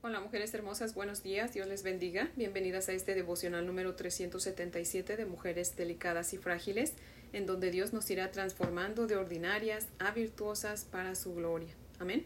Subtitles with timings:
[0.00, 2.30] Hola mujeres hermosas, buenos días, Dios les bendiga.
[2.36, 6.92] Bienvenidas a este devocional número 377 de Mujeres Delicadas y Frágiles,
[7.32, 11.74] en donde Dios nos irá transformando de ordinarias a virtuosas para su gloria.
[11.98, 12.24] Amén.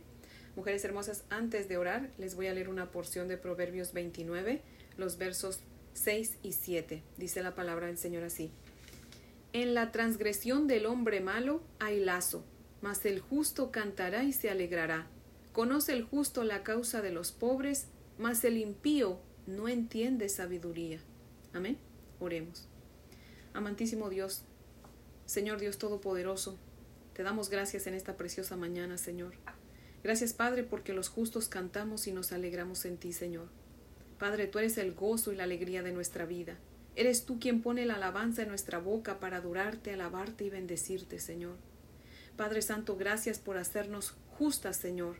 [0.54, 4.60] Mujeres hermosas, antes de orar, les voy a leer una porción de Proverbios 29,
[4.98, 5.60] los versos
[5.94, 7.02] 6 y 7.
[7.16, 8.50] Dice la palabra del Señor así.
[9.54, 12.44] En la transgresión del hombre malo hay lazo,
[12.82, 15.06] mas el justo cantará y se alegrará.
[15.52, 20.98] Conoce el justo la causa de los pobres, mas el impío no entiende sabiduría.
[21.52, 21.76] Amén.
[22.20, 22.68] Oremos.
[23.52, 24.44] Amantísimo Dios,
[25.26, 26.58] Señor Dios Todopoderoso,
[27.12, 29.34] te damos gracias en esta preciosa mañana, Señor.
[30.02, 33.48] Gracias, Padre, porque los justos cantamos y nos alegramos en ti, Señor.
[34.18, 36.56] Padre, tú eres el gozo y la alegría de nuestra vida.
[36.96, 41.56] Eres tú quien pone la alabanza en nuestra boca para adorarte, alabarte y bendecirte, Señor.
[42.36, 45.16] Padre Santo, gracias por hacernos justas, Señor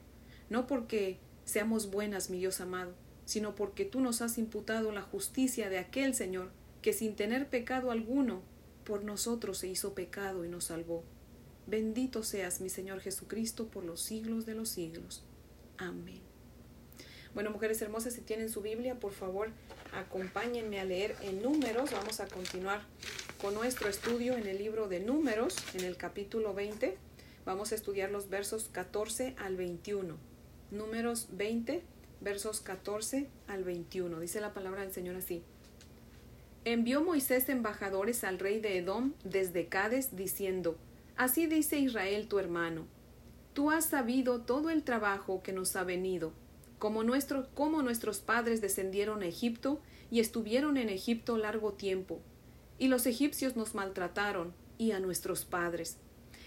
[0.53, 2.93] no porque seamos buenas, mi Dios amado,
[3.25, 6.51] sino porque tú nos has imputado la justicia de aquel Señor
[6.83, 8.43] que sin tener pecado alguno
[8.85, 11.05] por nosotros se hizo pecado y nos salvó.
[11.67, 15.25] Bendito seas, mi Señor Jesucristo, por los siglos de los siglos.
[15.79, 16.21] Amén.
[17.33, 19.49] Bueno, mujeres hermosas, si tienen su Biblia, por favor,
[19.95, 21.93] acompáñenme a leer en números.
[21.93, 22.83] Vamos a continuar
[23.41, 26.99] con nuestro estudio en el libro de números, en el capítulo 20.
[27.47, 30.32] Vamos a estudiar los versos 14 al 21.
[30.73, 31.83] Números 20,
[32.23, 34.21] versos 14 al 21.
[34.21, 35.43] Dice la palabra del Señor así.
[36.65, 40.79] Envió Moisés embajadores al rey de Edom desde Cades, diciendo,
[41.15, 42.87] Así dice Israel tu hermano,
[43.53, 46.33] tú has sabido todo el trabajo que nos ha venido,
[46.79, 49.79] como, nuestro, como nuestros padres descendieron a Egipto
[50.11, 52.23] y estuvieron en Egipto largo tiempo,
[52.79, 55.99] y los egipcios nos maltrataron, y a nuestros padres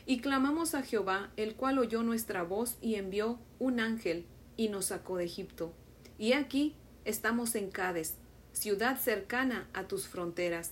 [0.06, 4.25] y clamamos a Jehová, el cual oyó nuestra voz y envió un ángel
[4.58, 5.73] y nos sacó de Egipto.
[6.17, 6.75] Y aquí
[7.06, 8.16] estamos en Cades,
[8.53, 10.72] ciudad cercana a tus fronteras.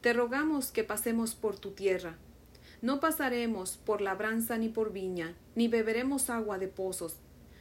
[0.00, 2.16] Te rogamos que pasemos por tu tierra.
[2.80, 7.16] No pasaremos por labranza ni por viña, ni beberemos agua de pozos.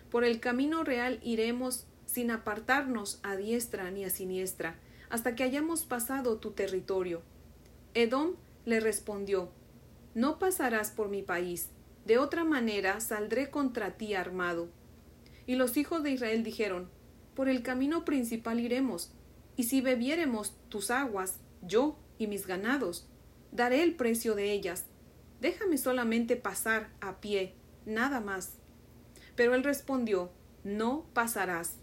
[0.10, 4.76] Por el camino real iremos sin apartarnos a diestra ni a siniestra,
[5.10, 7.22] hasta que hayamos pasado tu territorio.
[7.94, 8.36] Edom
[8.66, 9.52] le respondió,
[10.14, 11.70] no pasarás por mi país,
[12.06, 14.70] de otra manera saldré contra ti armado.
[15.46, 16.90] Y los hijos de Israel dijeron,
[17.36, 19.14] Por el camino principal iremos,
[19.56, 23.08] y si bebiéremos tus aguas, yo y mis ganados,
[23.52, 24.86] daré el precio de ellas.
[25.40, 27.56] Déjame solamente pasar a pie,
[27.86, 28.56] nada más.
[29.36, 30.32] Pero él respondió,
[30.64, 31.78] No pasarás.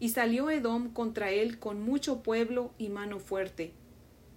[0.00, 3.72] Y salió Edom contra él con mucho pueblo y mano fuerte.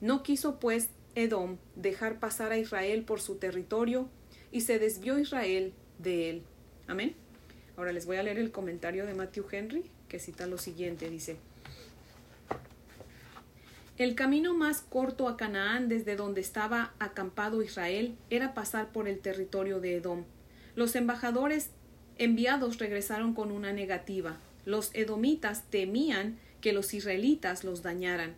[0.02, 4.08] No quiso pues Edom dejar pasar a Israel por su territorio
[4.52, 6.44] y se desvió Israel de él.
[6.86, 7.16] Amén.
[7.76, 11.10] Ahora les voy a leer el comentario de Matthew Henry que cita lo siguiente.
[11.10, 11.38] Dice,
[13.98, 19.18] el camino más corto a Canaán desde donde estaba acampado Israel era pasar por el
[19.18, 20.24] territorio de Edom.
[20.76, 21.72] Los embajadores
[22.20, 24.38] enviados regresaron con una negativa.
[24.66, 28.36] Los edomitas temían que los israelitas los dañaran.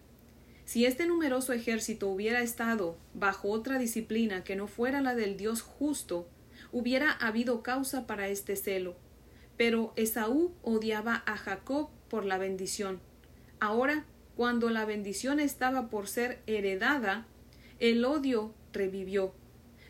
[0.69, 5.63] Si este numeroso ejército hubiera estado bajo otra disciplina que no fuera la del Dios
[5.63, 6.28] justo,
[6.72, 8.96] hubiera habido causa para este celo.
[9.57, 13.00] Pero Esaú odiaba a Jacob por la bendición.
[13.59, 17.25] Ahora, cuando la bendición estaba por ser heredada,
[17.80, 19.34] el odio revivió.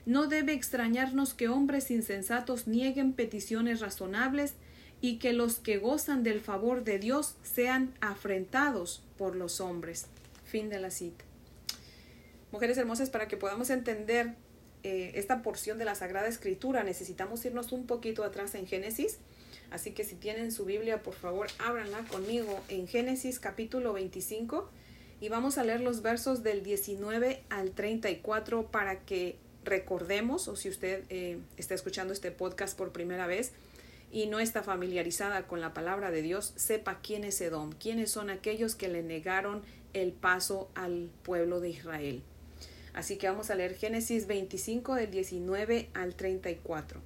[0.06, 4.54] No debe extrañarnos que hombres insensatos nieguen peticiones razonables
[5.02, 10.08] y que los que gozan del favor de Dios sean afrentados por los hombres.
[10.50, 11.26] Fin de la cita.
[12.52, 14.34] Mujeres hermosas, para que podamos entender
[14.82, 19.20] eh, esta porción de la Sagrada Escritura, necesitamos irnos un poquito atrás en Génesis.
[19.70, 24.68] Así que si tienen su Biblia, por favor, ábranla conmigo en Génesis capítulo 25
[25.22, 30.70] y vamos a leer los versos del 19 al 34 para que recordemos, o si
[30.70, 33.52] usted eh, está escuchando este podcast por primera vez,
[34.12, 38.30] y no está familiarizada con la palabra de Dios, sepa quién es Edom, quiénes son
[38.30, 39.62] aquellos que le negaron
[39.94, 42.24] el paso al pueblo de Israel.
[42.94, 47.02] Así que vamos a leer Génesis 25 del 19 al 34.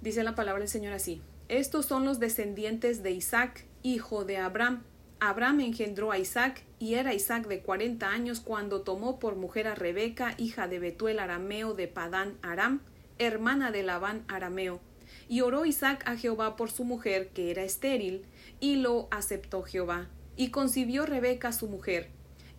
[0.00, 1.20] Dice la palabra del Señor así.
[1.48, 4.84] Estos son los descendientes de Isaac, hijo de Abraham.
[5.20, 9.74] Abraham engendró a Isaac y era Isaac de cuarenta años cuando tomó por mujer a
[9.74, 12.80] Rebeca, hija de Betuel arameo de Padán Aram,
[13.18, 14.80] hermana de Labán arameo.
[15.28, 18.24] Y oró Isaac a Jehová por su mujer, que era estéril,
[18.60, 22.08] y lo aceptó Jehová y concibió Rebeca su mujer.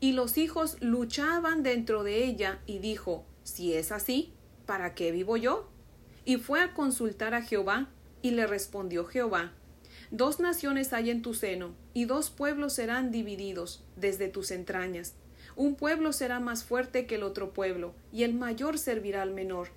[0.01, 4.33] Y los hijos luchaban dentro de ella, y dijo, Si es así,
[4.65, 5.69] ¿para qué vivo yo?
[6.25, 7.89] Y fue a consultar a Jehová,
[8.21, 9.53] y le respondió Jehová,
[10.11, 15.15] Dos naciones hay en tu seno, y dos pueblos serán divididos desde tus entrañas.
[15.55, 19.69] Un pueblo será más fuerte que el otro pueblo, y el mayor servirá al menor.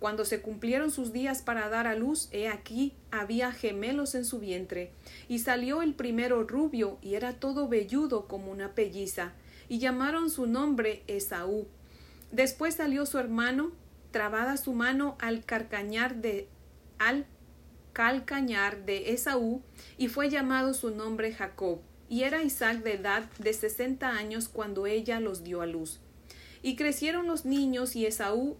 [0.00, 4.38] Cuando se cumplieron sus días para dar a luz, he aquí había gemelos en su
[4.38, 4.92] vientre,
[5.28, 9.34] y salió el primero rubio, y era todo velludo como una pelliza,
[9.68, 11.68] y llamaron su nombre Esaú.
[12.32, 13.72] Después salió su hermano,
[14.10, 16.48] trabada su mano al carcañar de
[16.98, 17.26] al
[17.92, 19.60] calcañar de Esaú,
[19.98, 24.86] y fue llamado su nombre Jacob, y era Isaac de edad de sesenta años cuando
[24.86, 26.00] ella los dio a luz.
[26.62, 28.56] Y crecieron los niños, y Esaú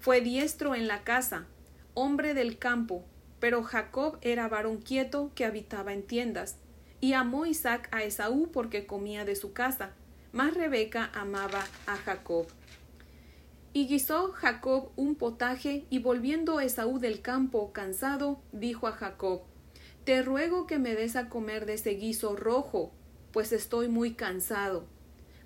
[0.00, 1.44] fue diestro en la casa,
[1.92, 3.04] hombre del campo,
[3.38, 6.56] pero Jacob era varón quieto que habitaba en tiendas,
[7.02, 9.92] y amó Isaac a Esaú porque comía de su casa,
[10.32, 12.46] mas Rebeca amaba a Jacob.
[13.74, 19.42] Y guisó Jacob un potaje, y volviendo Esaú del campo cansado, dijo a Jacob
[20.04, 22.90] Te ruego que me des a comer de ese guiso rojo,
[23.32, 24.86] pues estoy muy cansado.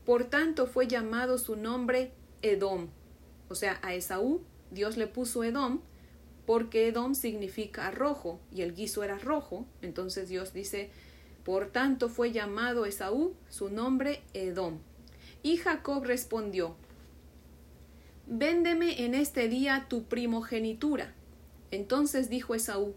[0.07, 2.91] Por tanto fue llamado su nombre Edom
[3.55, 4.43] o sea, a Esaú
[4.73, 5.79] Dios le puso Edom
[6.45, 9.65] porque Edom significa rojo y el guiso era rojo.
[9.81, 10.91] Entonces Dios dice,
[11.45, 14.81] por tanto fue llamado Esaú, su nombre Edom.
[15.45, 16.75] Y Jacob respondió,
[18.27, 21.15] Véndeme en este día tu primogenitura.
[21.71, 22.97] Entonces dijo Esaú,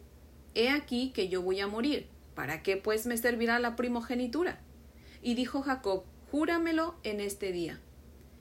[0.55, 2.07] He aquí que yo voy a morir.
[2.33, 4.59] ¿Para qué pues me servirá la primogenitura?
[5.21, 7.79] Y dijo Jacob, Júramelo en este día.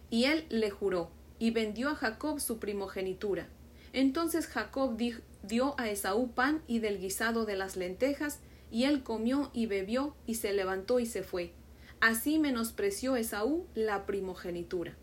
[0.09, 3.49] Y él le juró y vendió a Jacob su primogenitura.
[3.93, 4.99] Entonces Jacob
[5.43, 8.41] dio a Esaú pan y del guisado de las lentejas,
[8.71, 11.53] y él comió y bebió, y se levantó y se fue.
[12.01, 14.97] Así menospreció Esaú la primogenitura.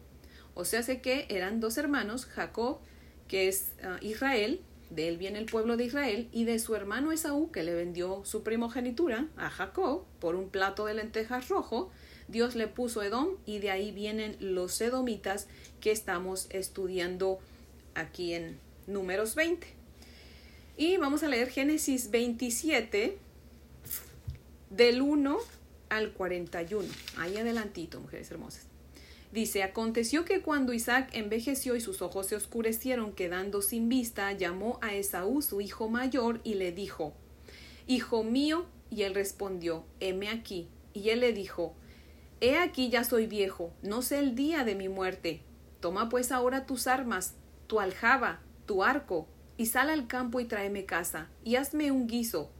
[0.53, 2.79] O sea, sé que eran dos hermanos, Jacob,
[3.27, 7.11] que es ah, Israel, de él viene el pueblo de Israel, y de su hermano
[7.11, 11.89] Esaú, que le vendió su primogenitura a Jacob por un plato de lentejas rojo,
[12.33, 15.47] Dios le puso Edom y de ahí vienen los edomitas
[15.79, 17.39] que estamos estudiando
[17.93, 18.57] aquí en
[18.87, 19.67] números 20.
[20.75, 23.19] Y vamos a leer Génesis 27
[24.71, 25.37] del 1
[25.89, 26.89] al 41.
[27.17, 28.65] Ahí adelantito, mujeres hermosas.
[29.31, 34.79] Dice, aconteció que cuando Isaac envejeció y sus ojos se oscurecieron quedando sin vista, llamó
[34.81, 37.13] a Esaú, su hijo mayor, y le dijo,
[37.85, 40.67] Hijo mío, y él respondió, heme aquí.
[40.93, 41.75] Y él le dijo,
[42.43, 45.39] He aquí ya soy viejo, no sé el día de mi muerte.
[45.79, 47.35] Toma pues ahora tus armas,
[47.67, 52.51] tu aljaba, tu arco, y sal al campo y tráeme casa, y hazme un guiso,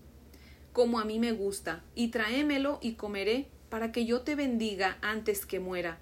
[0.72, 5.46] como a mí me gusta, y tráemelo y comeré, para que yo te bendiga antes
[5.46, 5.98] que muera.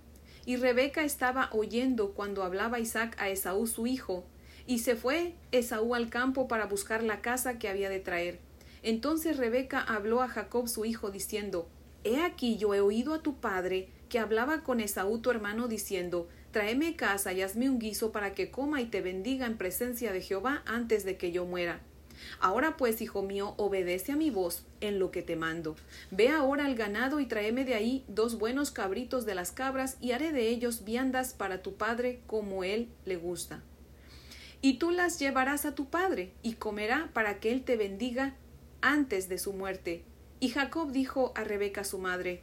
[0.45, 4.25] Y Rebeca estaba oyendo cuando hablaba Isaac a Esaú su hijo,
[4.67, 8.37] y se fue Esaú al campo para buscar la casa que había de traer.
[8.83, 11.67] Entonces Rebeca habló a Jacob su hijo, diciendo
[12.03, 16.27] He aquí yo he oído a tu padre que hablaba con Esaú tu hermano diciendo
[16.51, 20.21] Tráeme casa y hazme un guiso para que coma y te bendiga en presencia de
[20.21, 21.79] Jehová antes de que yo muera.
[22.39, 25.77] Ahora pues, hijo mío, obedece a mi voz en lo que te mando.
[26.11, 30.11] Ve ahora al ganado y tráeme de ahí dos buenos cabritos de las cabras y
[30.11, 33.63] haré de ellos viandas para tu padre como él le gusta.
[34.61, 38.35] Y tú las llevarás a tu padre y comerá para que él te bendiga
[38.81, 40.03] antes de su muerte
[40.41, 42.41] y Jacob dijo a Rebeca su madre,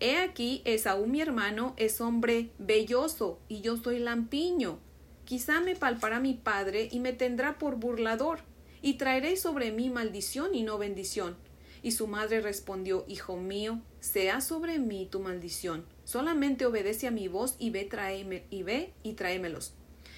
[0.00, 4.80] He aquí, Esaú mi hermano es hombre belloso, y yo soy lampiño.
[5.24, 8.40] Quizá me palpará mi padre y me tendrá por burlador,
[8.82, 11.36] y traeré sobre mí maldición y no bendición.
[11.84, 15.86] Y su madre respondió, Hijo mío, sea sobre mí tu maldición.
[16.04, 19.74] Solamente obedece a mi voz y ve, tráeme, y ve y tráemelos.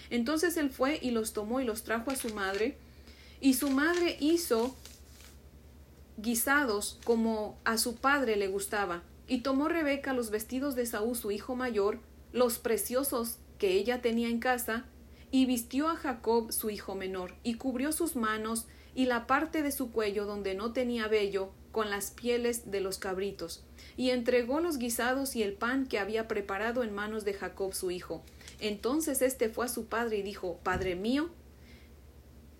[0.08, 2.78] Entonces él fue y los tomó y los trajo a su madre,
[3.42, 4.74] y su madre hizo
[6.16, 11.30] guisados como a su padre le gustaba, y tomó Rebeca los vestidos de Saúl su
[11.30, 12.00] hijo mayor,
[12.32, 14.84] los preciosos que ella tenía en casa,
[15.30, 19.72] y vistió a Jacob su hijo menor, y cubrió sus manos y la parte de
[19.72, 23.64] su cuello donde no tenía vello con las pieles de los cabritos,
[23.96, 27.90] y entregó los guisados y el pan que había preparado en manos de Jacob su
[27.90, 28.22] hijo.
[28.60, 31.30] Entonces éste fue a su padre y dijo Padre mío.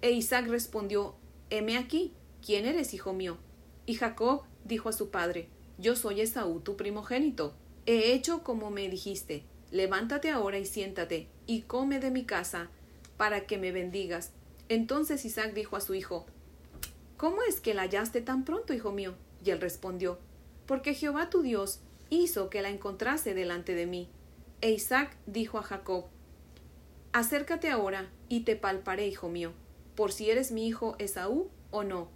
[0.03, 1.15] E Isaac respondió
[1.51, 2.13] Heme aquí,
[2.45, 3.39] ¿quién eres, hijo mío?
[3.87, 5.49] Y Jacob dijo a su padre,
[5.79, 7.55] Yo soy Esaú, tu primogénito.
[7.87, 9.45] He hecho como me dijiste.
[9.71, 12.71] Levántate ahora y siéntate, y come de mi casa,
[13.17, 14.31] para que me bendigas.
[14.69, 16.27] Entonces Isaac dijo a su hijo,
[17.17, 19.15] ¿Cómo es que la hallaste tan pronto, hijo mío?
[19.45, 20.19] Y él respondió,
[20.67, 24.09] Porque Jehová tu Dios hizo que la encontrase delante de mí.
[24.61, 26.07] E Isaac dijo a Jacob,
[27.13, 29.53] Acércate ahora, y te palparé, hijo mío,
[29.95, 32.09] por si eres mi hijo Esaú o no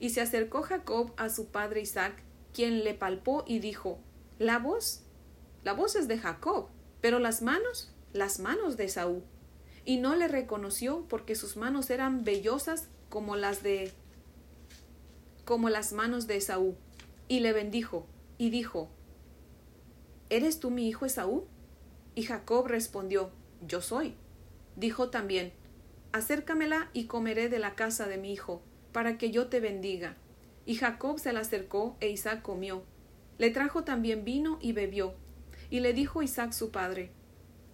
[0.00, 3.98] Y se acercó Jacob a su padre Isaac, quien le palpó y dijo,
[4.38, 5.04] La voz,
[5.64, 6.68] la voz es de Jacob,
[7.00, 9.22] pero las manos, las manos de Esaú.
[9.84, 13.92] Y no le reconoció porque sus manos eran vellosas como las de
[15.44, 16.76] como las manos de Esaú.
[17.26, 18.06] Y le bendijo,
[18.38, 18.88] y dijo,
[20.30, 21.46] ¿Eres tú mi hijo Esaú?
[22.14, 23.30] Y Jacob respondió,
[23.66, 24.14] Yo soy.
[24.76, 25.52] Dijo también,
[26.12, 28.62] Acércamela y comeré de la casa de mi hijo,
[28.98, 30.16] para que yo te bendiga.
[30.66, 32.82] Y Jacob se la acercó e Isaac comió.
[33.38, 35.14] Le trajo también vino y bebió.
[35.70, 37.12] Y le dijo Isaac su padre,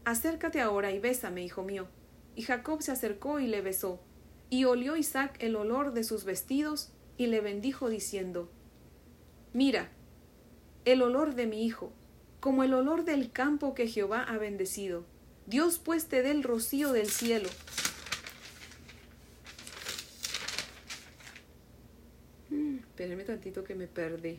[0.05, 1.89] Acércate ahora y bésame, hijo mío.
[2.37, 4.03] Y Jacob se acercó y le besó.
[4.51, 8.51] Y olió Isaac el olor de sus vestidos y le bendijo diciendo,
[9.55, 9.89] Mira,
[10.85, 11.95] el olor de mi hijo,
[12.41, 15.07] como el olor del campo que Jehová ha bendecido.
[15.47, 17.49] Dios pues te dé el rocío del cielo.
[22.95, 24.39] Espérenme tantito que me perdí.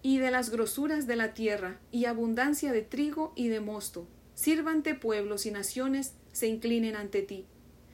[0.00, 4.06] Y de las grosuras de la tierra, y abundancia de trigo y de mosto.
[4.34, 7.46] Sírvante pueblos y naciones, se inclinen ante ti.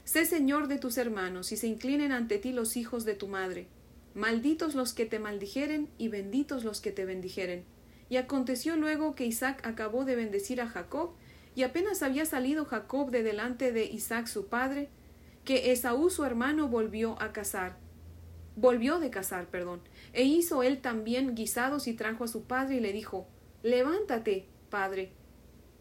[0.04, 3.68] Sé señor de tus hermanos, y se inclinen ante ti los hijos de tu madre
[4.14, 7.64] Malditos los que te maldijeren y benditos los que te bendijeren.
[8.10, 11.12] Y aconteció luego que Isaac acabó de bendecir a Jacob,
[11.54, 14.90] y apenas había salido Jacob de delante de Isaac su padre,
[15.48, 17.78] que Esaú su hermano volvió a cazar.
[18.54, 19.80] Volvió de cazar, perdón,
[20.12, 23.26] e hizo él también guisados y trajo a su padre y le dijo
[23.62, 25.12] Levántate, padre.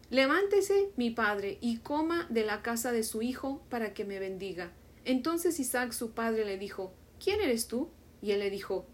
[0.08, 4.72] Levántese, mi padre, y coma de la casa de su hijo para que me bendiga.
[5.04, 7.90] Entonces Isaac su padre le dijo ¿Quién eres tú?
[8.22, 8.86] Y él le dijo,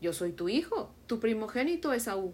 [0.00, 2.32] Yo soy tu hijo, tu primogénito Esaú.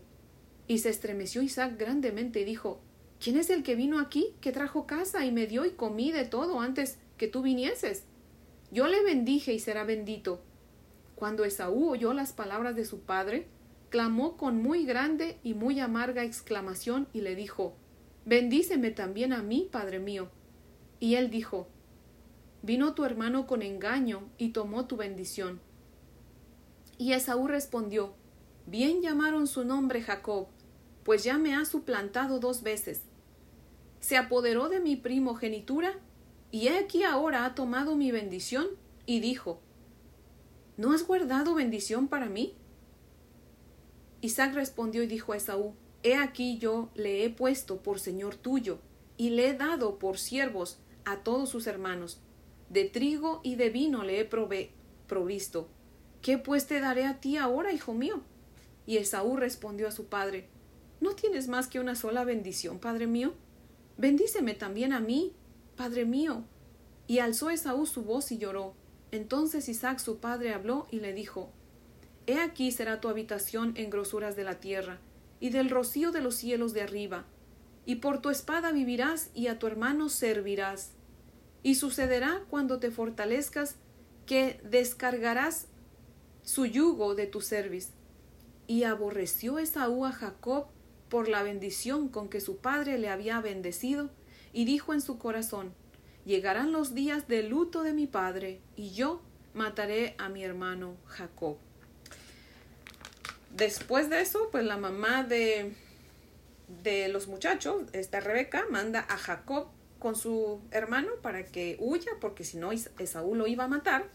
[0.68, 2.80] Y se estremeció Isaac grandemente y dijo,
[3.18, 6.26] ¿Quién es el que vino aquí, que trajo casa y me dio y comí de
[6.26, 8.04] todo antes que tú vinieses?
[8.70, 10.42] Yo le bendije y será bendito.
[11.14, 13.48] Cuando Esaú oyó las palabras de su padre,
[13.90, 17.74] clamó con muy grande y muy amarga exclamación y le dijo,
[18.24, 20.28] Bendíceme también a mí, padre mío.
[20.98, 21.68] Y él dijo,
[22.62, 25.60] Vino tu hermano con engaño y tomó tu bendición.
[26.98, 28.14] Y Esaú respondió,
[28.66, 30.48] Bien llamaron su nombre Jacob,
[31.04, 33.02] pues ya me ha suplantado dos veces.
[34.00, 36.00] Se apoderó de mi primogenitura,
[36.50, 38.66] y he aquí ahora ha tomado mi bendición,
[39.06, 39.60] y dijo,
[40.76, 42.54] ¿No has guardado bendición para mí?
[44.20, 48.78] Isaac respondió y dijo a Esaú, He aquí yo le he puesto por señor tuyo,
[49.16, 52.20] y le he dado por siervos a todos sus hermanos.
[52.68, 54.24] De trigo y de vino le he
[55.06, 55.68] provisto,
[56.20, 58.22] ¿Qué pues te daré a ti ahora, hijo mío?
[58.86, 60.48] Y Esaú respondió a su padre,
[61.00, 63.34] ¿No tienes más que una sola bendición, padre mío?
[63.96, 65.32] Bendíceme también a mí,
[65.76, 66.44] padre mío.
[67.06, 68.74] Y alzó Esaú su voz y lloró.
[69.12, 71.50] Entonces Isaac su padre habló y le dijo,
[72.26, 74.98] He aquí será tu habitación en grosuras de la tierra,
[75.38, 77.24] y del rocío de los cielos de arriba,
[77.84, 80.90] y por tu espada vivirás y a tu hermano servirás.
[81.62, 83.76] Y sucederá cuando te fortalezcas
[84.26, 85.68] que descargarás
[86.42, 87.90] su yugo de tu cerviz.
[88.66, 90.66] Y aborreció Esaú a Jacob
[91.08, 94.10] por la bendición con que su padre le había bendecido,
[94.52, 95.72] y dijo en su corazón,
[96.26, 99.22] Llegarán los días de luto de mi padre, y yo
[99.54, 101.56] mataré a mi hermano Jacob.
[103.54, 105.72] Después de eso, pues la mamá de,
[106.82, 109.68] de los muchachos, esta Rebeca, manda a Jacob
[110.00, 114.06] con su hermano para que huya, porque si no Esaú lo iba a matar.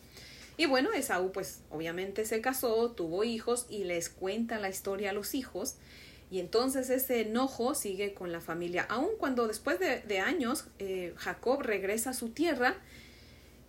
[0.58, 5.14] Y bueno, Esaú pues obviamente se casó, tuvo hijos y les cuenta la historia a
[5.14, 5.76] los hijos.
[6.32, 8.86] Y entonces ese enojo sigue con la familia.
[8.90, 12.78] Aun cuando después de, años eh, Jacob regresa a su tierra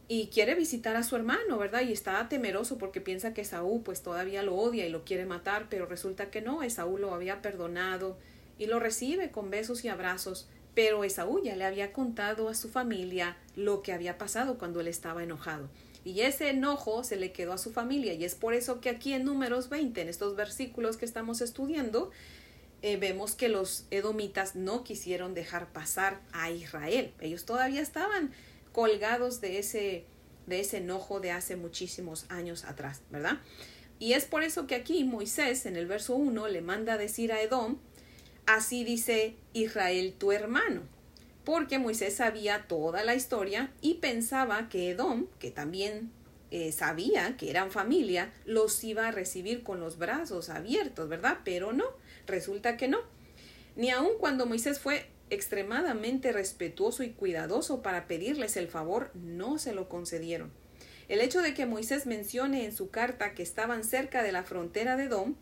[0.06, 1.82] y quiere visitar a su hermano, ¿verdad?
[1.82, 5.66] Y está temeroso porque piensa que Esaú pues todavía lo odia y lo quiere matar,
[5.70, 8.16] pero resulta que no, Esaú lo había perdonado
[8.58, 10.46] y lo recibe con besos y abrazos.
[10.74, 14.86] Pero Esaú ya le había contado a su familia lo que había pasado cuando él
[14.86, 15.68] estaba enojado.
[16.04, 18.14] Y ese enojo se le quedó a su familia.
[18.14, 22.10] Y es por eso que aquí en números 20, en estos versículos que estamos estudiando,
[22.82, 27.12] eh, vemos que los edomitas no quisieron dejar pasar a Israel.
[27.20, 28.32] Ellos todavía estaban
[28.72, 30.04] colgados de ese,
[30.46, 33.40] de ese enojo de hace muchísimos años atrás, ¿verdad?
[33.98, 37.32] Y es por eso que aquí Moisés en el verso 1 le manda a decir
[37.32, 37.78] a Edom,
[38.46, 40.82] así dice Israel tu hermano
[41.44, 46.10] porque Moisés sabía toda la historia y pensaba que Edom, que también
[46.50, 51.38] eh, sabía que eran familia, los iba a recibir con los brazos abiertos, ¿verdad?
[51.44, 51.86] Pero no,
[52.32, 52.98] resulta que no.
[53.76, 59.72] Ni aun cuando Moisés fue extremadamente respetuoso y cuidadoso para pedirles el favor, no se
[59.72, 60.52] lo concedieron.
[61.08, 64.96] El hecho de que Moisés mencione en su carta que estaban cerca de la frontera
[64.96, 65.36] de Edom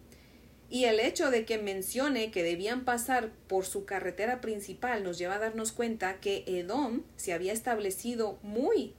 [0.68, 5.34] y el hecho de que mencione que debían pasar por su carretera principal nos lleva
[5.34, 8.94] a darnos cuenta que Edom se había establecido muy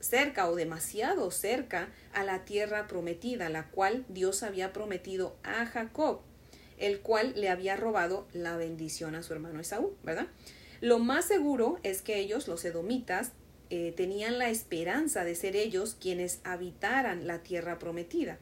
[0.00, 6.20] cerca o demasiado cerca a la tierra prometida, la cual Dios había prometido a Jacob,
[6.84, 10.26] el cual le había robado la bendición a su hermano Esaú, ¿verdad?
[10.80, 13.32] Lo más seguro es que ellos, los edomitas,
[13.70, 18.38] eh, tenían la esperanza de ser ellos quienes habitaran la tierra prometida.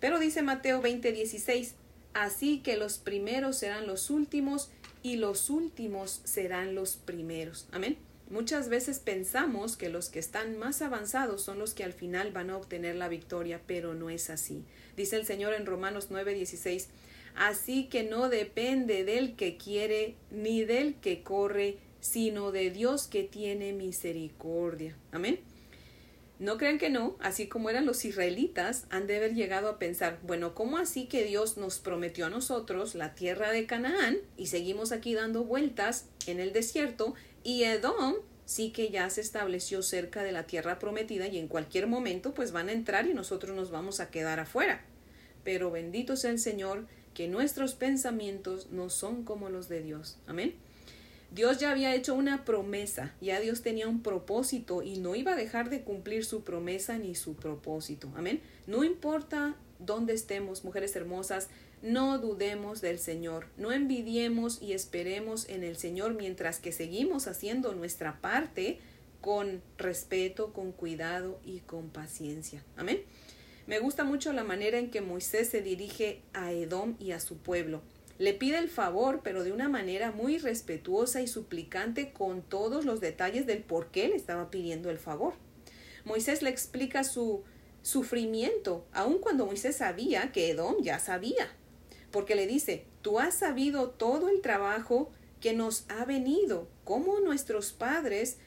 [0.00, 1.74] Pero dice Mateo 20:16,
[2.14, 4.70] así que los primeros serán los últimos
[5.02, 7.68] y los últimos serán los primeros.
[7.72, 7.98] Amén.
[8.28, 12.50] Muchas veces pensamos que los que están más avanzados son los que al final van
[12.50, 14.64] a obtener la victoria, pero no es así.
[14.96, 16.88] Dice el Señor en Romanos 9:16,
[17.36, 23.22] así que no depende del que quiere ni del que corre, sino de Dios que
[23.22, 24.96] tiene misericordia.
[25.12, 25.40] Amén.
[26.38, 30.18] No crean que no, así como eran los israelitas, han de haber llegado a pensar,
[30.22, 34.92] bueno, ¿cómo así que Dios nos prometió a nosotros la tierra de Canaán y seguimos
[34.92, 40.32] aquí dando vueltas en el desierto y Edom sí que ya se estableció cerca de
[40.32, 44.00] la tierra prometida y en cualquier momento pues van a entrar y nosotros nos vamos
[44.00, 44.84] a quedar afuera.
[45.42, 50.18] Pero bendito sea el Señor que nuestros pensamientos no son como los de Dios.
[50.26, 50.54] Amén.
[51.30, 55.36] Dios ya había hecho una promesa, ya Dios tenía un propósito y no iba a
[55.36, 58.12] dejar de cumplir su promesa ni su propósito.
[58.16, 58.42] Amén.
[58.66, 61.48] No importa dónde estemos, mujeres hermosas,
[61.80, 67.74] no dudemos del Señor, no envidiemos y esperemos en el Señor mientras que seguimos haciendo
[67.74, 68.78] nuestra parte
[69.22, 72.62] con respeto, con cuidado y con paciencia.
[72.76, 73.00] Amén.
[73.66, 77.38] Me gusta mucho la manera en que Moisés se dirige a Edom y a su
[77.38, 77.82] pueblo.
[78.18, 83.00] Le pide el favor, pero de una manera muy respetuosa y suplicante con todos los
[83.00, 85.34] detalles del por qué le estaba pidiendo el favor.
[86.04, 87.42] Moisés le explica su
[87.82, 91.48] sufrimiento, aun cuando Moisés sabía que Edom ya sabía,
[92.12, 97.72] porque le dice, tú has sabido todo el trabajo que nos ha venido, cómo nuestros
[97.72, 98.38] padres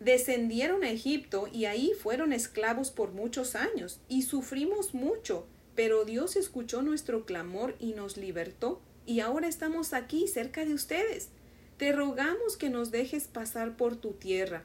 [0.00, 6.36] descendieron a Egipto y ahí fueron esclavos por muchos años y sufrimos mucho, pero Dios
[6.36, 11.30] escuchó nuestro clamor y nos libertó y ahora estamos aquí cerca de ustedes.
[11.78, 14.64] Te rogamos que nos dejes pasar por tu tierra.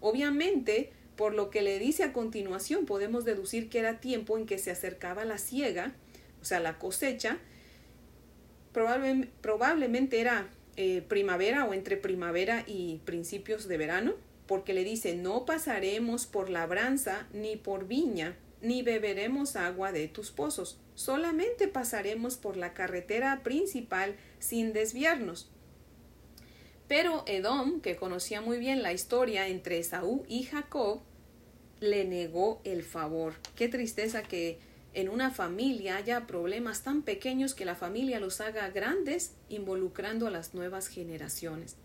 [0.00, 4.58] Obviamente, por lo que le dice a continuación, podemos deducir que era tiempo en que
[4.58, 5.92] se acercaba la siega,
[6.40, 7.38] o sea, la cosecha.
[8.72, 14.14] probablemente era eh, primavera o entre primavera y principios de verano,
[14.46, 20.30] porque le dice, no pasaremos por labranza ni por viña, ni beberemos agua de tus
[20.30, 25.50] pozos, solamente pasaremos por la carretera principal sin desviarnos.
[26.88, 31.00] Pero Edom, que conocía muy bien la historia entre Esaú y Jacob,
[31.80, 33.34] le negó el favor.
[33.56, 34.58] Qué tristeza que
[34.94, 40.30] en una familia haya problemas tan pequeños que la familia los haga grandes, involucrando a
[40.30, 41.76] las nuevas generaciones.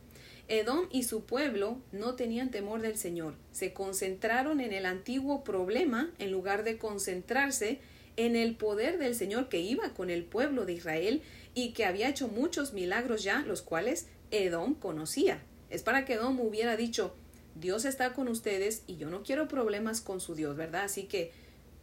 [0.48, 6.12] Edom y su pueblo no tenían temor del Señor, se concentraron en el antiguo problema
[6.20, 7.80] en lugar de concentrarse
[8.16, 11.22] en el poder del Señor que iba con el pueblo de Israel
[11.54, 15.44] y que había hecho muchos milagros ya, los cuales Edom conocía.
[15.70, 17.14] Es para que Edom hubiera dicho,
[17.56, 20.84] Dios está con ustedes y yo no quiero problemas con su Dios, ¿verdad?
[20.84, 21.32] Así que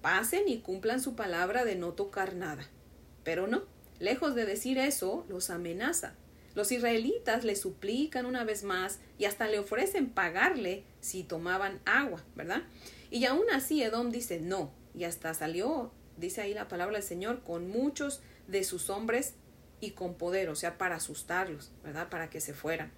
[0.00, 2.68] pasen y cumplan su palabra de no tocar nada.
[3.22, 3.64] Pero no,
[3.98, 6.14] lejos de decir eso, los amenaza.
[6.54, 12.22] Los israelitas le suplican una vez más y hasta le ofrecen pagarle si tomaban agua,
[12.36, 12.62] ¿verdad?
[13.10, 17.42] Y aún así Edom dice no, y hasta salió, dice ahí la palabra del Señor,
[17.42, 19.34] con muchos de sus hombres
[19.80, 22.08] y con poder, o sea, para asustarlos, ¿verdad?
[22.08, 22.92] Para que se fueran.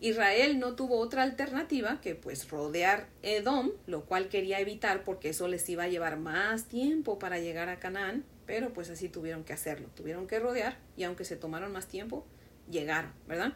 [0.00, 5.48] Israel no tuvo otra alternativa que pues rodear Edom, lo cual quería evitar porque eso
[5.48, 9.52] les iba a llevar más tiempo para llegar a Canaán, pero pues así tuvieron que
[9.52, 12.24] hacerlo, tuvieron que rodear y aunque se tomaron más tiempo,
[12.70, 13.54] llegaron, ¿verdad?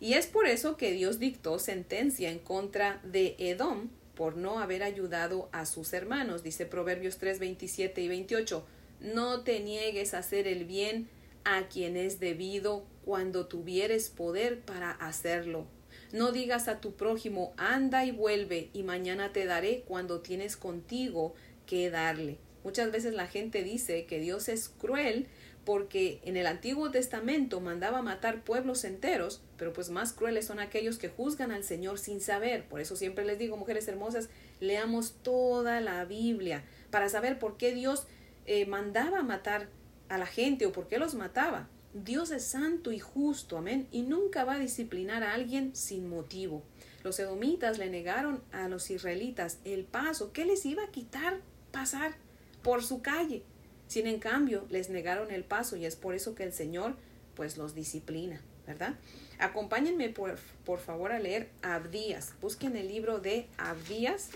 [0.00, 4.82] Y es por eso que Dios dictó sentencia en contra de Edom por no haber
[4.82, 8.66] ayudado a sus hermanos, dice Proverbios 3, 27 y 28.
[9.00, 11.08] No te niegues a hacer el bien
[11.44, 15.66] a quien es debido cuando tuvieres poder para hacerlo.
[16.12, 21.34] No digas a tu prójimo, anda y vuelve, y mañana te daré cuando tienes contigo
[21.66, 22.38] que darle.
[22.64, 25.26] Muchas veces la gente dice que Dios es cruel
[25.68, 30.96] porque en el Antiguo Testamento mandaba matar pueblos enteros, pero pues más crueles son aquellos
[30.96, 32.64] que juzgan al Señor sin saber.
[32.64, 37.74] Por eso siempre les digo, mujeres hermosas, leamos toda la Biblia para saber por qué
[37.74, 38.06] Dios
[38.46, 39.68] eh, mandaba matar
[40.08, 41.68] a la gente o por qué los mataba.
[41.92, 46.62] Dios es santo y justo, amén, y nunca va a disciplinar a alguien sin motivo.
[47.04, 50.32] Los edomitas le negaron a los israelitas el paso.
[50.32, 52.14] ¿Qué les iba a quitar pasar
[52.62, 53.42] por su calle?
[53.88, 56.94] Sin en cambio, les negaron el paso y es por eso que el Señor
[57.34, 58.94] pues los disciplina, ¿verdad?
[59.38, 62.34] Acompáñenme por, por favor a leer Abdías.
[62.40, 64.30] Busquen el libro de Abdías.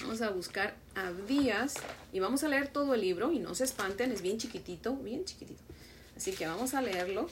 [0.00, 1.74] Vamos a buscar Abdías
[2.12, 5.24] y vamos a leer todo el libro y no se espanten, es bien chiquitito, bien
[5.24, 5.62] chiquitito.
[6.16, 7.28] Así que vamos a leerlo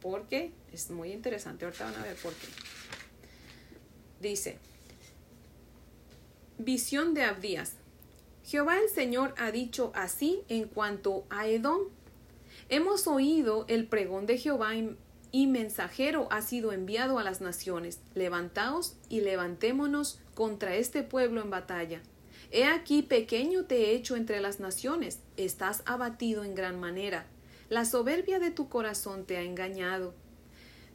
[0.00, 1.64] porque es muy interesante.
[1.64, 2.48] Ahorita van a ver por qué.
[4.20, 4.58] Dice,
[6.58, 7.72] visión de Abdías.
[8.48, 11.80] Jehová el Señor ha dicho así en cuanto a Edom.
[12.70, 14.70] Hemos oído el pregón de Jehová
[15.30, 18.00] y mensajero ha sido enviado a las naciones.
[18.14, 22.00] Levantaos y levantémonos contra este pueblo en batalla.
[22.50, 27.26] He aquí pequeño te he hecho entre las naciones, estás abatido en gran manera.
[27.68, 30.14] La soberbia de tu corazón te ha engañado.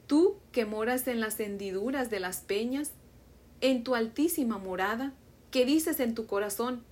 [0.08, 2.94] Tú que moras en las hendiduras de las peñas,
[3.62, 5.14] en tu altísima morada,
[5.52, 6.84] que dices en tu corazón,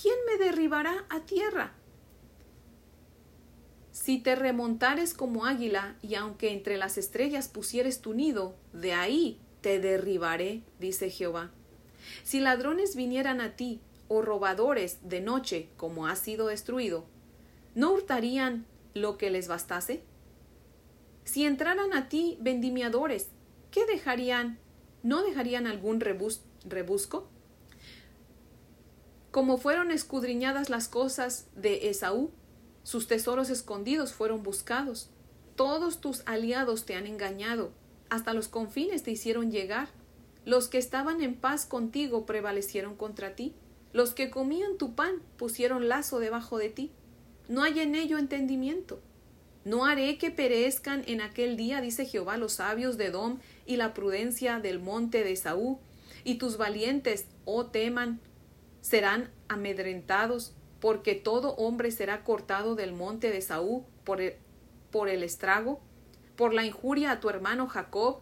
[0.00, 1.74] ¿quién me derribará a tierra?
[3.92, 9.40] Si te remontares como águila, y aunque entre las estrellas pusieres tu nido, de ahí
[9.60, 11.52] te derribaré, dice Jehová.
[12.22, 17.06] Si ladrones vinieran a ti, o robadores de noche, como has sido destruido,
[17.74, 20.02] ¿no hurtarían lo que les bastase?
[21.24, 23.30] Si entraran a ti vendimiadores,
[23.70, 24.58] ¿qué dejarían
[25.04, 27.28] ¿no dejarían algún rebusco?
[29.34, 32.30] Como fueron escudriñadas las cosas de Esaú,
[32.84, 35.10] sus tesoros escondidos fueron buscados.
[35.56, 37.72] Todos tus aliados te han engañado,
[38.10, 39.88] hasta los confines te hicieron llegar.
[40.44, 43.56] Los que estaban en paz contigo prevalecieron contra ti.
[43.92, 46.92] Los que comían tu pan pusieron lazo debajo de ti.
[47.48, 49.00] No hay en ello entendimiento.
[49.64, 53.94] No haré que perezcan en aquel día, dice Jehová, los sabios de Edom y la
[53.94, 55.78] prudencia del monte de Saúl,
[56.22, 58.20] y tus valientes, oh teman,
[58.84, 64.34] serán amedrentados, porque todo hombre será cortado del monte de Saúl por el,
[64.90, 65.80] por el estrago,
[66.36, 68.18] por la injuria a tu hermano Jacob,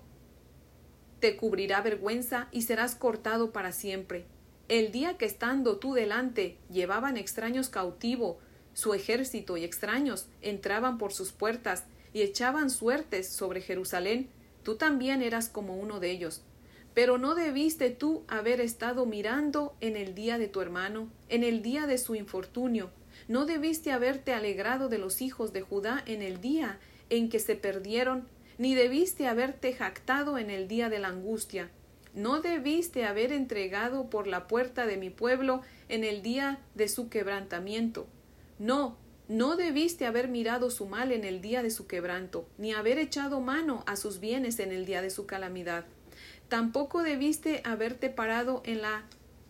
[1.19, 4.25] te cubrirá vergüenza y serás cortado para siempre.
[4.69, 8.39] El día que estando tú delante llevaban extraños cautivo,
[8.73, 14.29] su ejército y extraños entraban por sus puertas y echaban suertes sobre Jerusalén,
[14.63, 16.43] tú también eras como uno de ellos.
[16.95, 21.63] Pero no debiste tú haber estado mirando en el día de tu hermano, en el
[21.63, 22.91] día de su infortunio,
[23.29, 26.79] no debiste haberte alegrado de los hijos de Judá en el día
[27.11, 28.27] en que se perdieron,
[28.59, 31.71] ni debiste haberte jactado en el día de la angustia.
[32.15, 37.09] No debiste haber entregado por la puerta de mi pueblo en el día de su
[37.09, 38.07] quebrantamiento.
[38.59, 38.97] No,
[39.29, 43.41] no debiste haber mirado su mal en el día de su quebranto, ni haber echado
[43.41, 45.87] mano a sus bienes en el día de su calamidad.
[46.53, 49.05] Tampoco debiste haberte parado en la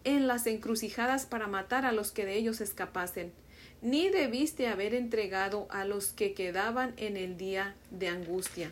[0.05, 3.33] en las encrucijadas para matar a los que de ellos escapasen,
[3.81, 8.71] ni debiste haber entregado a los que quedaban en el día de angustia.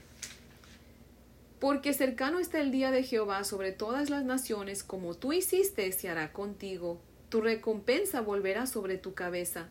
[1.59, 6.09] Porque cercano está el día de Jehová sobre todas las naciones, como tú hiciste, se
[6.09, 7.01] hará contigo.
[7.31, 9.66] Tu recompensa volverá sobre tu cabeza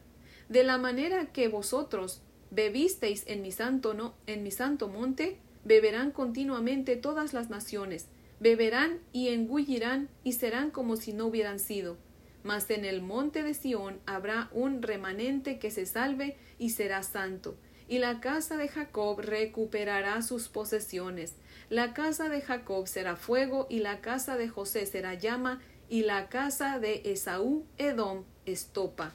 [0.49, 2.19] de la manera que vosotros
[2.51, 8.07] bebisteis en mi santo no, en mi santo monte, beberán continuamente todas las naciones,
[8.39, 11.97] beberán y engullirán y serán como si no hubieran sido.
[12.43, 17.57] Mas en el monte de Sión habrá un remanente que se salve y será santo,
[17.87, 21.35] y la casa de Jacob recuperará sus posesiones.
[21.69, 26.29] La casa de Jacob será fuego, y la casa de José será llama, y la
[26.29, 29.13] casa de Esaú, Edom, estopa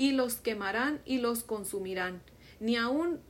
[0.00, 2.22] y los quemarán y los consumirán.
[2.58, 3.20] Ni aun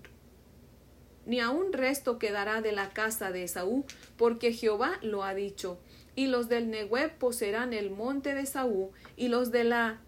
[1.27, 3.85] ni un resto quedará de la casa de Esaú,
[4.17, 5.79] porque Jehová lo ha dicho.
[6.17, 10.01] Y los del Nehueb poseerán el monte de Esaú, y los de la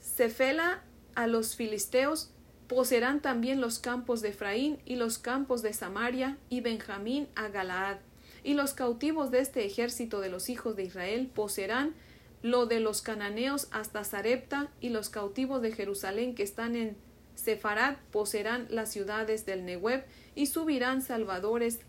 [0.00, 0.82] Cefela
[1.14, 2.30] a los filisteos
[2.68, 7.98] poseerán también los campos de Efraín y los campos de Samaria y Benjamín a Galaad.
[8.44, 11.94] Y los cautivos de este ejército de los hijos de Israel poseerán
[12.40, 16.96] lo de los cananeos hasta Sarepta y los cautivos de Jerusalén que están en
[17.34, 21.80] Sefarad poseerán las ciudades del Nehueb y subirán salvadores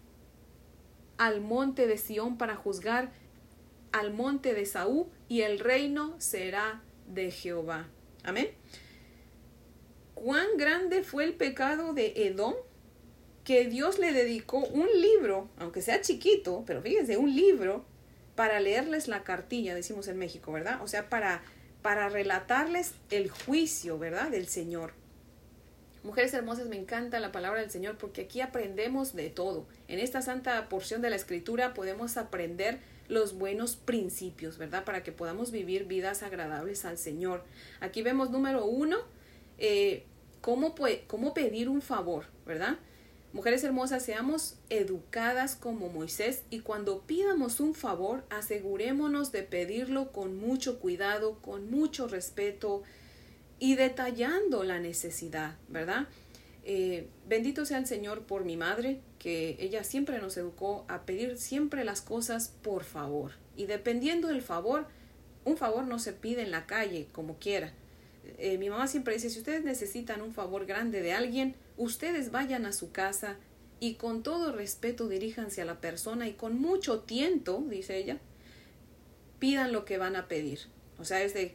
[1.17, 3.11] al monte de Sión para juzgar
[3.91, 7.87] al monte de Saúl y el reino será de Jehová.
[8.23, 8.49] Amén.
[10.15, 12.55] Cuán grande fue el pecado de Edom
[13.43, 17.85] que Dios le dedicó un libro, aunque sea chiquito, pero fíjense, un libro
[18.35, 20.81] para leerles la cartilla, decimos en México, ¿verdad?
[20.81, 21.43] O sea, para,
[21.81, 24.29] para relatarles el juicio, ¿verdad?
[24.29, 24.93] Del Señor.
[26.03, 29.65] Mujeres hermosas, me encanta la palabra del Señor porque aquí aprendemos de todo.
[29.87, 34.83] En esta santa porción de la Escritura podemos aprender los buenos principios, ¿verdad?
[34.83, 37.45] Para que podamos vivir vidas agradables al Señor.
[37.79, 38.97] Aquí vemos número uno,
[39.57, 40.03] eh,
[40.41, 40.75] cómo,
[41.07, 42.77] cómo pedir un favor, ¿verdad?
[43.31, 50.37] Mujeres hermosas, seamos educadas como Moisés y cuando pidamos un favor, asegurémonos de pedirlo con
[50.37, 52.83] mucho cuidado, con mucho respeto,
[53.59, 56.07] y detallando la necesidad, ¿verdad?
[56.65, 61.37] Eh, bendito sea el Señor por mi madre, que ella siempre nos educó a pedir
[61.37, 63.33] siempre las cosas por favor.
[63.55, 64.87] Y dependiendo del favor,
[65.45, 67.73] un favor no se pide en la calle como quiera.
[68.37, 72.65] Eh, mi mamá siempre dice, si ustedes necesitan un favor grande de alguien, ustedes vayan
[72.65, 73.37] a su casa
[73.79, 78.17] y con todo respeto diríjanse a la persona y con mucho tiento, dice ella,
[79.39, 80.59] pidan lo que van a pedir.
[80.99, 81.53] O sea, es de,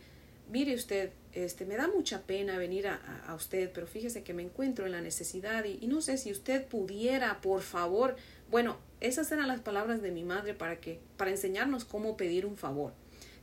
[0.50, 4.86] mire usted, este, me da mucha pena venir a, usted, pero fíjese que me encuentro
[4.86, 8.16] en la necesidad y, no sé si usted pudiera, por favor,
[8.50, 12.56] bueno, esas eran las palabras de mi madre para que, para enseñarnos cómo pedir un
[12.56, 12.92] favor.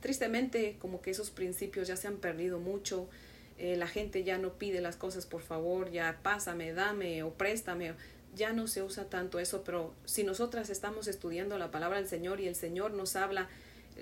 [0.00, 3.08] Tristemente, como que esos principios ya se han perdido mucho.
[3.58, 7.94] Eh, la gente ya no pide las cosas por favor, ya pásame, dame o préstame.
[8.34, 12.40] Ya no se usa tanto eso, pero si nosotras estamos estudiando la palabra del Señor
[12.40, 13.48] y el Señor nos habla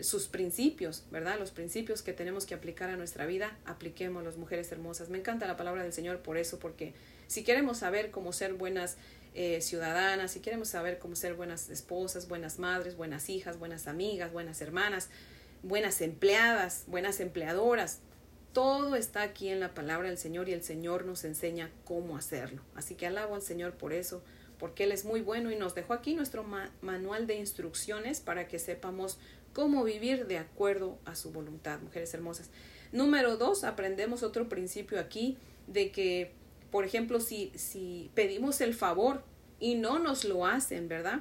[0.03, 1.39] sus principios, ¿verdad?
[1.39, 5.09] Los principios que tenemos que aplicar a nuestra vida, apliquemos las mujeres hermosas.
[5.09, 6.95] Me encanta la palabra del Señor por eso, porque
[7.27, 8.97] si queremos saber cómo ser buenas
[9.35, 14.33] eh, ciudadanas, si queremos saber cómo ser buenas esposas, buenas madres, buenas hijas, buenas amigas,
[14.33, 15.11] buenas hermanas,
[15.63, 18.01] buenas empleadas, buenas empleadoras,
[18.55, 22.63] todo está aquí en la palabra del Señor y el Señor nos enseña cómo hacerlo.
[22.77, 24.23] Así que alabo al Señor por eso,
[24.59, 26.45] porque Él es muy bueno y nos dejó aquí nuestro
[26.81, 29.19] manual de instrucciones para que sepamos
[29.55, 32.51] cómo vivir de acuerdo a su voluntad, mujeres hermosas.
[32.93, 36.33] Número dos, aprendemos otro principio aquí de que,
[36.71, 39.23] por ejemplo, si, si pedimos el favor
[39.59, 41.21] y no nos lo hacen, ¿verdad?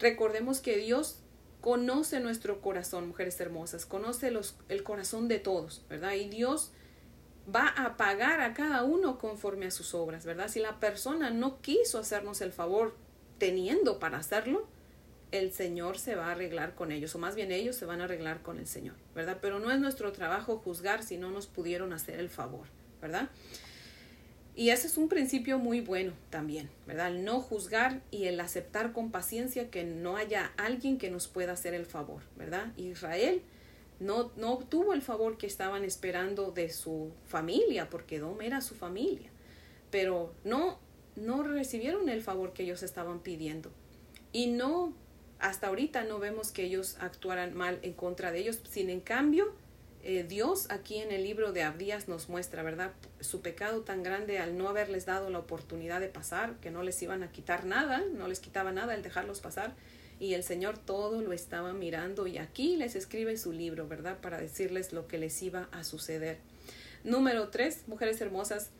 [0.00, 1.18] Recordemos que Dios
[1.60, 6.14] conoce nuestro corazón, mujeres hermosas, conoce los, el corazón de todos, ¿verdad?
[6.14, 6.72] Y Dios
[7.54, 10.48] va a pagar a cada uno conforme a sus obras, ¿verdad?
[10.48, 12.96] Si la persona no quiso hacernos el favor
[13.38, 14.66] teniendo para hacerlo,
[15.32, 18.04] el Señor se va a arreglar con ellos, o más bien ellos se van a
[18.04, 19.38] arreglar con el Señor, ¿verdad?
[19.40, 22.66] Pero no es nuestro trabajo juzgar si no nos pudieron hacer el favor,
[23.00, 23.30] ¿verdad?
[24.54, 27.08] Y ese es un principio muy bueno también, ¿verdad?
[27.08, 31.52] El no juzgar y el aceptar con paciencia que no haya alguien que nos pueda
[31.52, 32.70] hacer el favor, ¿verdad?
[32.76, 33.40] Israel
[33.98, 38.74] no, no obtuvo el favor que estaban esperando de su familia, porque Dom era su
[38.74, 39.30] familia,
[39.90, 40.78] pero no,
[41.16, 43.70] no recibieron el favor que ellos estaban pidiendo.
[44.32, 44.92] Y no
[45.42, 49.52] hasta ahorita no vemos que ellos actuaran mal en contra de ellos, sin en cambio,
[50.04, 52.92] eh, Dios aquí en el libro de Abdías nos muestra, ¿verdad?
[53.20, 57.00] Su pecado tan grande al no haberles dado la oportunidad de pasar, que no les
[57.02, 59.74] iban a quitar nada, no les quitaba nada el dejarlos pasar,
[60.20, 64.18] y el Señor todo lo estaba mirando y aquí les escribe su libro, ¿verdad?
[64.20, 66.38] Para decirles lo que les iba a suceder.
[67.02, 68.70] Número tres, mujeres hermosas,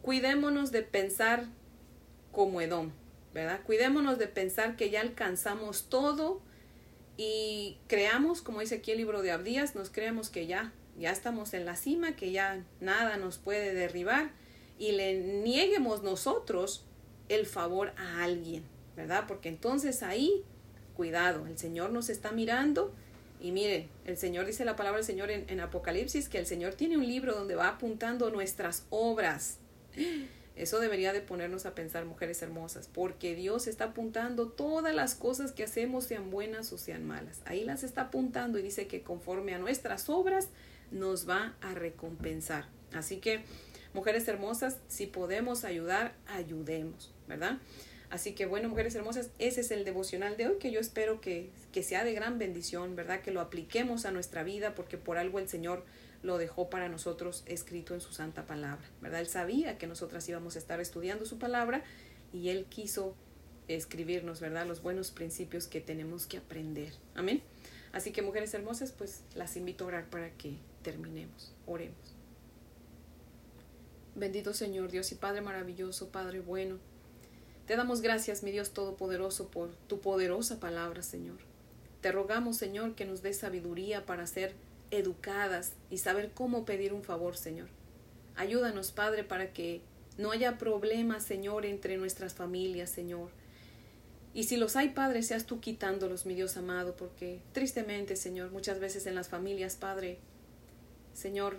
[0.00, 1.44] cuidémonos de pensar
[2.30, 2.92] como Edom.
[3.32, 3.60] ¿Verdad?
[3.64, 6.40] Cuidémonos de pensar que ya alcanzamos todo
[7.16, 11.54] y creamos, como dice aquí el libro de Abdías, nos creemos que ya, ya estamos
[11.54, 14.30] en la cima, que ya nada nos puede derribar
[14.78, 16.84] y le nieguemos nosotros
[17.28, 18.64] el favor a alguien,
[18.96, 19.24] ¿verdad?
[19.28, 20.44] Porque entonces ahí,
[20.96, 22.92] cuidado, el Señor nos está mirando
[23.40, 26.74] y mire, el Señor dice la palabra del Señor en, en Apocalipsis que el Señor
[26.74, 29.58] tiene un libro donde va apuntando nuestras obras.
[30.54, 35.52] Eso debería de ponernos a pensar, mujeres hermosas, porque Dios está apuntando todas las cosas
[35.52, 37.40] que hacemos, sean buenas o sean malas.
[37.46, 40.48] Ahí las está apuntando y dice que conforme a nuestras obras
[40.90, 42.66] nos va a recompensar.
[42.92, 43.44] Así que,
[43.94, 47.58] mujeres hermosas, si podemos ayudar, ayudemos, ¿verdad?
[48.10, 51.48] Así que bueno, mujeres hermosas, ese es el devocional de hoy que yo espero que,
[51.72, 53.22] que sea de gran bendición, ¿verdad?
[53.22, 55.82] Que lo apliquemos a nuestra vida porque por algo el Señor
[56.22, 59.20] lo dejó para nosotros escrito en su santa palabra, ¿verdad?
[59.20, 61.82] Él sabía que nosotras íbamos a estar estudiando su palabra
[62.32, 63.16] y él quiso
[63.68, 64.66] escribirnos, ¿verdad?
[64.66, 66.92] Los buenos principios que tenemos que aprender.
[67.14, 67.42] Amén.
[67.92, 71.52] Así que mujeres hermosas, pues las invito a orar para que terminemos.
[71.66, 72.14] Oremos.
[74.14, 76.78] Bendito Señor, Dios y Padre maravilloso, Padre bueno.
[77.66, 81.38] Te damos gracias, mi Dios Todopoderoso, por tu poderosa palabra, Señor.
[82.00, 84.54] Te rogamos, Señor, que nos dé sabiduría para ser
[84.92, 87.68] educadas y saber cómo pedir un favor, Señor.
[88.36, 89.80] Ayúdanos, Padre, para que
[90.18, 93.30] no haya problemas, Señor, entre nuestras familias, Señor.
[94.34, 98.78] Y si los hay, Padre, seas tú quitándolos, mi Dios amado, porque tristemente, Señor, muchas
[98.78, 100.18] veces en las familias, Padre,
[101.12, 101.56] Señor,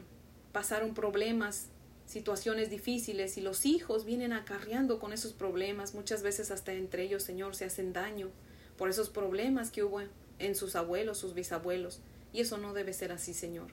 [0.52, 1.68] pasaron problemas
[2.06, 7.24] situaciones difíciles y los hijos vienen acarreando con esos problemas, muchas veces hasta entre ellos,
[7.24, 8.30] Señor, se hacen daño
[8.78, 10.02] por esos problemas que hubo
[10.40, 12.02] en sus abuelos, sus bisabuelos,
[12.34, 13.68] y eso no debe ser así, Señor.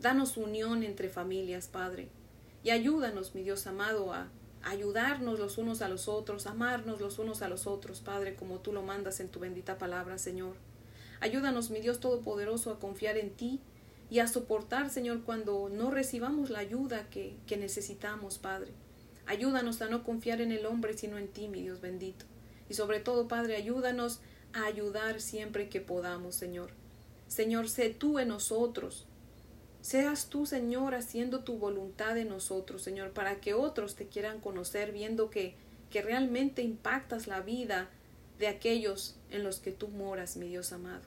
[0.00, 2.08] Danos unión entre familias, Padre,
[2.64, 4.28] y ayúdanos, mi Dios amado, a
[4.62, 8.72] ayudarnos los unos a los otros, amarnos los unos a los otros, Padre, como tú
[8.72, 10.56] lo mandas en tu bendita palabra, Señor.
[11.20, 13.60] Ayúdanos, mi Dios Todopoderoso, a confiar en ti
[14.10, 18.72] y a soportar, Señor, cuando no recibamos la ayuda que, que necesitamos, Padre.
[19.26, 22.24] Ayúdanos a no confiar en el hombre, sino en ti, mi Dios bendito.
[22.68, 24.20] Y sobre todo, Padre, ayúdanos
[24.52, 26.81] a ayudar siempre que podamos, Señor.
[27.32, 29.06] Señor, sé tú en nosotros.
[29.80, 34.92] Seas tú, Señor, haciendo tu voluntad en nosotros, Señor, para que otros te quieran conocer,
[34.92, 35.54] viendo que,
[35.90, 37.88] que realmente impactas la vida
[38.38, 41.04] de aquellos en los que tú moras, mi Dios amado.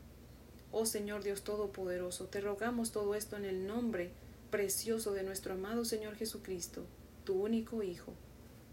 [0.72, 4.10] Oh Señor Dios Todopoderoso, te rogamos todo esto en el nombre
[4.50, 6.88] precioso de nuestro amado Señor Jesucristo,
[7.24, 8.14] tu único Hijo.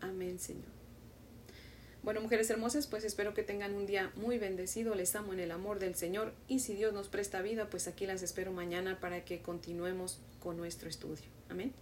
[0.01, 0.82] Amén, Señor.
[2.03, 4.97] Bueno, mujeres hermosas, pues espero que tengan un día muy bendecido.
[4.97, 8.07] Les amo en el amor del Señor y si Dios nos presta vida, pues aquí
[8.07, 11.25] las espero mañana para que continuemos con nuestro estudio.
[11.49, 11.73] Amén.